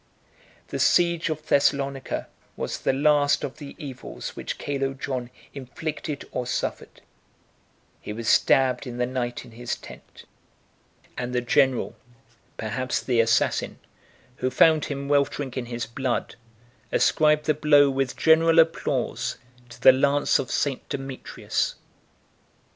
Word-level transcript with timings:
The 0.69 0.79
siege 0.79 1.29
of 1.29 1.45
Thessalonica 1.45 2.27
was 2.57 2.79
the 2.79 2.91
last 2.91 3.43
of 3.43 3.57
the 3.57 3.75
evils 3.77 4.35
which 4.35 4.57
Calo 4.57 4.95
John 4.95 5.29
inflicted 5.53 6.25
or 6.31 6.47
suffered: 6.47 7.01
he 8.01 8.11
was 8.11 8.27
stabbed 8.27 8.87
in 8.87 8.97
the 8.97 9.05
night 9.05 9.45
in 9.45 9.51
his 9.51 9.75
tent; 9.75 10.25
and 11.19 11.35
the 11.35 11.41
general, 11.41 11.95
perhaps 12.57 12.99
the 12.99 13.19
assassin, 13.21 13.77
who 14.37 14.49
found 14.49 14.85
him 14.85 15.07
weltering 15.07 15.53
in 15.53 15.67
his 15.67 15.85
blood, 15.85 16.35
ascribed 16.91 17.45
the 17.45 17.53
blow, 17.53 17.87
with 17.91 18.17
general 18.17 18.57
applause, 18.57 19.37
to 19.69 19.79
the 19.79 19.91
lance 19.93 20.39
of 20.39 20.49
St. 20.49 20.81
Demetrius. 20.89 21.75